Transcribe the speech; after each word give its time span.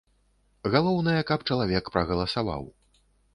Галоўнае, 0.75 1.17
каб 1.31 1.39
чалавек 1.51 1.93
прагаласаваў. 1.97 2.63